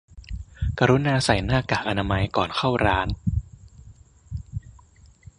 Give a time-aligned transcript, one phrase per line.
[0.79, 3.07] กรุณาใส่หน้ากากอนามัยก่อนเข้าร้าน